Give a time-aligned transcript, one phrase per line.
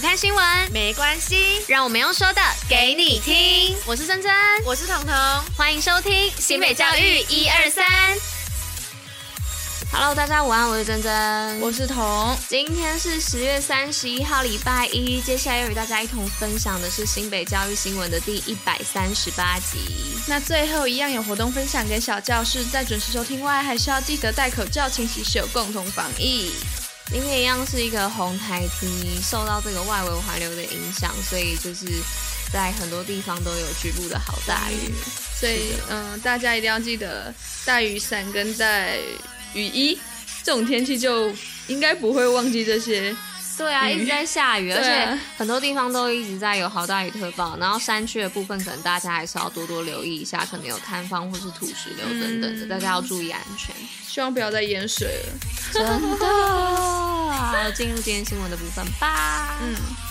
[0.00, 3.76] 不看新闻没关系，让我们用说的给你听。
[3.84, 4.32] 我是珍珍，
[4.64, 5.14] 我是彤彤，
[5.54, 7.84] 欢迎收听新北教育一二三。
[9.92, 12.34] Hello，大家午安，我是珍珍，我是彤。
[12.48, 15.20] 今天是十月三十一号，礼拜一。
[15.20, 20.16] 接下来要与大家一同分享的是新北教育新闻的第一百三十八集。
[20.26, 26.54] 那最后一样有活动分享给小教室，在准时收听外，还是要记得戴口罩、勤洗手，共同防疫。
[27.12, 31.86] 今天一样是一个红台梯，受到这个外围环流的影响，所以就是
[32.52, 34.94] 在很多地方都有局部的好大雨。
[35.36, 38.96] 所以，嗯、呃，大家一定要记得带雨伞跟带
[39.54, 39.98] 雨衣。
[40.44, 41.34] 这种天气就
[41.66, 43.14] 应该不会忘记这些。
[43.60, 47.56] 对啊，一直在下雨， 而且啊、很多地方都一直在有好大雨特报。
[47.58, 53.74] 然后山区的部分，可能大家还是要多多留意一下，可能有塌方或是土石流等等的，嗯、大家要注意安全。
[54.06, 55.38] 希望不要再淹水了。
[55.72, 55.84] 真
[56.18, 56.26] 的。
[57.30, 59.58] 好，进入今天新闻的部分吧。
[59.62, 60.09] 嗯。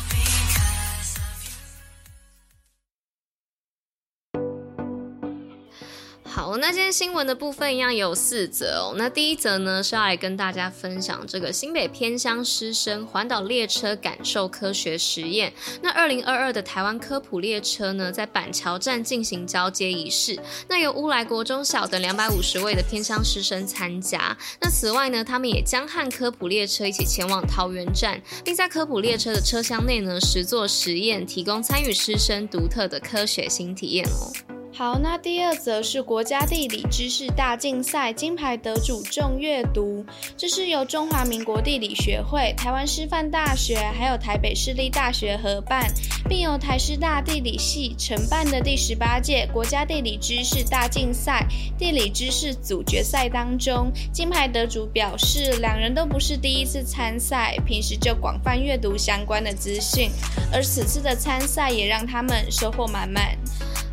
[6.40, 8.96] 好，那今天新闻的部分一样有四则哦。
[8.96, 15.52] 那第一则呢是要来跟大家分享这个新北偏乡师生环岛列车感受科学实验。
[15.82, 20.40] 那二零二二的台湾科普列车呢，在板桥站进行交接仪式。
[20.70, 24.38] 那由乌来国中小等两百五十位的偏乡师生参加。
[24.62, 34.32] 那此外呢，他们也将和科普列车一起前往桃园站，并在科普列车的车厢内呢实做实验，提供参与师生独特的科学新体验哦。
[34.80, 40.06] 好，那第二则是国家地理知识大竞赛金牌得主众阅读，
[40.38, 45.94] 这是由中华民国地理学会、台湾师范大学还有台北市立大学合办，
[46.30, 51.46] 并由台师大地理系承办的第十八届国家地理知识大竞赛
[51.78, 60.10] 地理知识组决赛当中，金牌得主表示，两人都不是第一次参赛，平时就广泛阅读相关的资讯，
[60.54, 63.38] 而此次的参赛也让他们收获满满。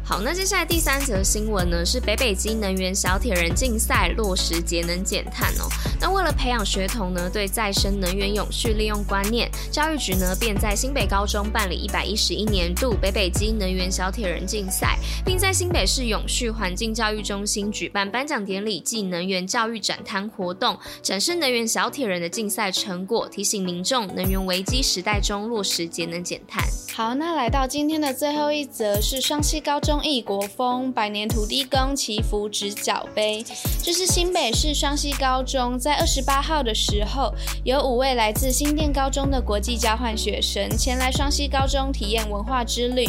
[0.08, 5.66] 好，那接下来第三则新闻呢，是北北基能源小铁人竞赛落实节能减碳哦。
[6.00, 26.62] 那为了培养学童呢对再生能源永续利用观念，教育局呢便在新北高中办理一百一十一年度北北基能源小铁人竞赛，并在新北市永续环境教育中心举办颁奖典礼暨能源教育展摊活动，展示能源小铁人的竞赛成果，提醒民众能源危机时代中落实节能减碳。
[26.96, 33.44] 好，那来到今天的最后一则是双溪高中异国风百年土地公祈福直角杯，
[33.82, 43.04] 这是新北市双溪高中在二十八号的时候，有五位来自新店高中的国际交换学生前来双溪高中体验文化之旅，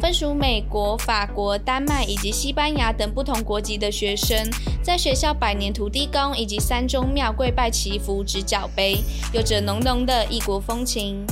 [0.00, 4.38] 分属美国、法国、丹麦以及西班牙等不同国籍的学生，
[4.84, 8.98] 在学校百年土地公以及三中庙跪拜祈福直角杯，
[9.32, 11.26] 有着浓浓的异国风情。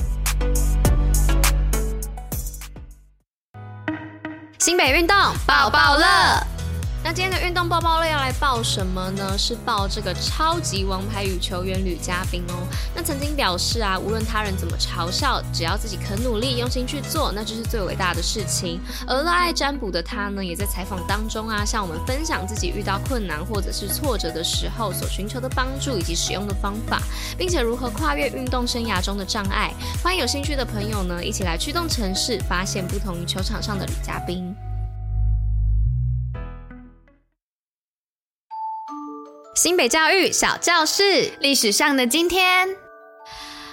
[4.61, 5.17] 新北运动
[5.47, 6.50] 抱抱乐。
[7.03, 9.37] 那今天的运动报报乐要来报什么呢？
[9.37, 12.55] 是报这个超级王牌羽球员吕嘉宾哦。
[12.95, 18.79] 那曾经表示啊，无论他人怎么嘲笑，只要自己肯努力、用心去做，那就是最伟大的事情。
[19.09, 27.01] 而热爱占卜的他呢，也在采访当中啊，向我们分享自己遇到困难或者是挫折的时候所寻求的帮助以及使用的方法，
[27.39, 29.73] 并且如何跨越运动生涯中的障碍。
[30.03, 34.55] 欢迎有兴趣的朋友呢，一起来驱动城市，发现不同于球场上的吕嘉宾。
[39.55, 42.80] 新北教育小教室，历史上的今天。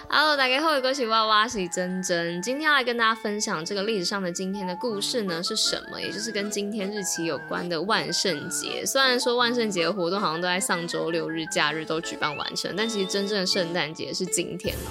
[0.10, 2.42] Hello，大家好，我是娃娃，是珍珍。
[2.42, 6.00] 今天要来跟大家分享这个历史上的今天的故事呢，是什么？
[6.00, 8.86] 也就是跟今天日期有关的万圣节。
[8.86, 14.90] 虽然说万圣节的活动好像都在上周六日假日都举办完成，但其实真正的圣诞节是今天哦。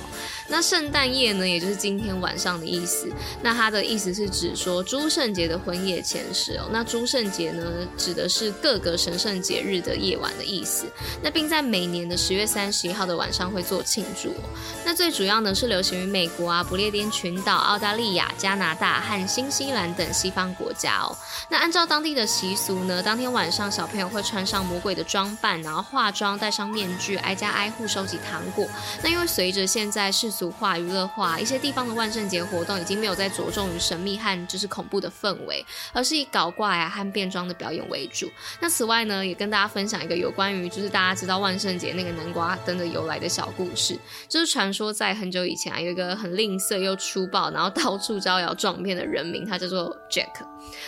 [0.48, 3.10] 那圣诞夜呢，也就是今天晚上的意思。
[3.42, 6.68] 那它的意思是指说诸圣节的婚夜前夕哦。
[6.70, 10.84] 那诸圣节呢，指的是各个神圣节日的夜晚的意思。
[11.22, 14.44] 那并在每年的十月三十一号的晚上会做庆祝哦。
[14.84, 21.16] 那最最主要呢是流行于美国啊、不列颠群岛、澳大利亚、加拿大和新西兰等西方国家哦。
[21.48, 28.66] 那按照当地的习俗呢，当天晚上小朋友会穿上魔鬼的装扮，然后化妆、戴上面具，挨家挨户收集糖果。
[29.00, 38.28] 那因为随着现在世俗化、娱乐化，一些地方的万圣节活动已经没有再着重于神秘和就是恐怖的氛围，而是以搞怪啊和变装的表演为主。
[38.58, 43.96] 那此外呢，也跟大家分享一个有关于就是大家知道万圣节那个南瓜灯的由来的小故事，
[44.28, 44.95] 就是传说。
[44.96, 50.44] 在很久以前啊，有一个很吝啬又粗暴，然后到处招摇撞骗的人名，他叫做 Jack。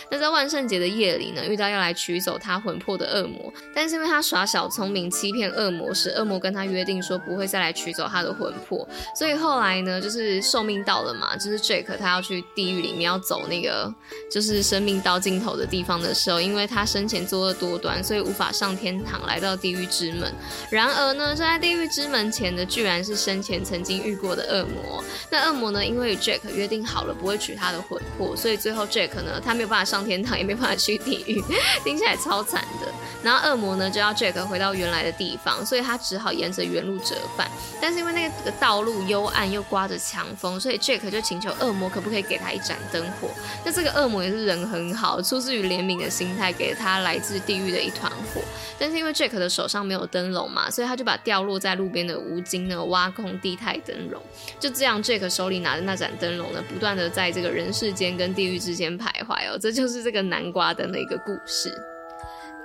[0.09, 8.85] 那在万圣节的夜里呢，遇到要来取走他魂魄的恶魔，但是因为他耍小聪明，欺骗恶魔时，恶魔跟他约定说不会再来取走他的魂魄，
[9.15, 13.93] 所以后来呢，就是寿命到了嘛，就是 Jack 他要去地狱里面要走那个
[14.29, 20.33] 就是生命到尽头的地方的时候，因为他生前作恶多端，所以无法上天堂，来到地狱之门。
[20.69, 25.03] 然而呢，在地狱之门前的，居然是生前曾经遇过的恶魔。
[25.29, 31.43] 那恶魔呢，因为与 Jack 约定好了不会取他的魂魄，所以最后 Jack 呢，他没有办法上天堂，也没办法去地狱，
[31.83, 32.87] 听起来超惨的。
[33.21, 37.49] 然后恶魔呢，就要 Jack 回到原来的地方，所以他只好沿着原路折返。
[37.81, 43.29] 但是因为那个道路幽暗又刮着强风，所以 Jack 就请求恶魔可不可以给他一盏灯火。
[43.65, 48.41] 那这个恶魔也是人很好，出自于怜悯的心态，给了他来自地狱的一团火。
[48.79, 54.21] 但是因为 Jack 的手上没有灯笼嘛，所以他就把掉落在路边的芜菁呢挖空地态灯笼。
[54.59, 59.57] 就这样，Jack 手里拿着那盏灯笼呢，不断的在这个人世间跟地狱之间徘徊哦。
[59.61, 61.73] 这就是这个南瓜灯的一个故事。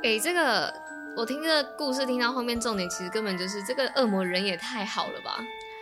[0.03, 0.73] 诶，这个
[1.17, 5.39] 我听这个故事听到后面，重点其实根本就是这个恶魔人也太好了吧。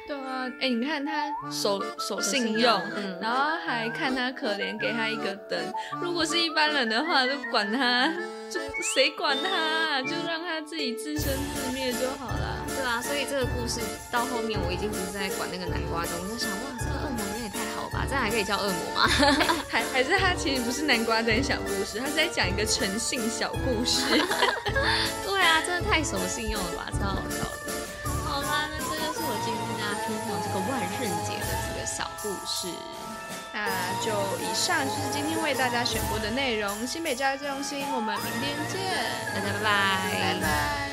[0.06, 5.58] 对啊，哎，你看他守守信用，嗯，然后还看他可怜，给他一个灯。
[6.00, 8.12] 如果是一般人的话，就管他，
[8.50, 8.60] 就
[8.94, 12.64] 谁管他，就让他自己自生自灭就好了。
[12.69, 18.05] 对啊，所以这个故事到后面，我已经不是在管那个南瓜灯，我在想，哇，这个恶魔人也太好吧？
[18.08, 19.08] 这样还可以叫恶魔吗？
[19.70, 24.02] 还还是他其实不是南瓜灯小故事，他是在讲一个诚信小故事。
[25.25, 27.71] 对啊，真的太守信用了吧，超好笑的。
[32.22, 32.69] 故事，
[33.52, 33.66] 那
[34.00, 36.86] 就以上就是今天为大家选播的内容。
[36.86, 38.80] 新北教育最用心，我们明天见，
[39.34, 40.91] 大家拜拜，拜拜。